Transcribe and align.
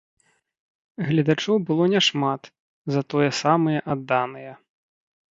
Гледачоў 1.09 1.57
было 1.67 1.83
няшмат, 1.93 2.49
затое 2.95 3.27
самыя 3.41 3.79
адданыя. 3.95 4.53